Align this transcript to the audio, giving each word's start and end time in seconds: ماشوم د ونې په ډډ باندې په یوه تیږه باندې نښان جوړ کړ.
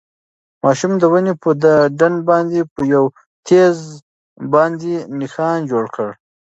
ماشوم 0.63 0.93
د 0.99 1.03
ونې 1.11 1.33
په 1.41 1.49
ډډ 1.99 2.13
باندې 2.29 2.59
په 2.73 2.81
یوه 2.93 3.09
تیږه 3.45 3.79
باندې 4.53 4.93
نښان 5.19 5.57
جوړ 5.71 5.85
کړ. 5.95 6.09